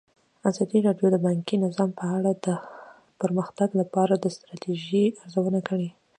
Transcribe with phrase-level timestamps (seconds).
[0.49, 2.47] ازادي راډیو د بانکي نظام په اړه د
[3.21, 5.89] پرمختګ لپاره د ستراتیژۍ ارزونه کړې.